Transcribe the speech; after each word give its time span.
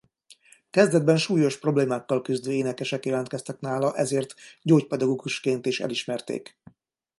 Kezdetben 0.69 1.17
súlyos 1.17 1.57
problémákkal 1.59 2.21
küzdő 2.21 2.51
énekesek 2.51 3.05
jelentkeztek 3.05 3.59
nála 3.59 3.95
ezért 3.95 4.33
gyógypedagógusként 4.61 5.65
is 5.65 5.79
elismerték. 5.79 6.57